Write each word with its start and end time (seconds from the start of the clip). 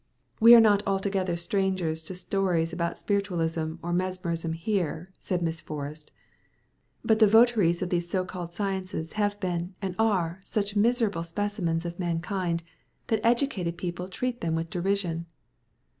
"We 0.39 0.55
are 0.55 0.59
not 0.59 0.81
altogether 0.87 1.35
strangers 1.35 2.01
to 2.05 2.15
stories 2.15 2.73
about 2.73 2.97
spiritualism 2.97 3.75
or 3.83 3.93
mesmerism 3.93 4.53
here," 4.53 5.11
said 5.19 5.43
Miss 5.43 5.61
Forrest, 5.61 6.11
"but 7.05 7.19
the 7.19 7.27
votaries 7.27 7.83
of 7.83 7.91
these 7.91 8.09
so 8.09 8.25
called 8.25 8.51
sciences 8.51 9.13
have 9.13 9.39
been 9.39 9.75
and 9.79 9.93
are 9.99 10.39
such 10.43 10.75
miserable 10.75 11.23
specimens 11.23 11.85
of 11.85 11.99
mankind 11.99 12.63
that 13.09 13.23
educated 13.23 13.77
people 13.77 14.07
treat 14.07 14.41
them 14.41 14.55
with 14.55 14.71
derision." 14.71 15.27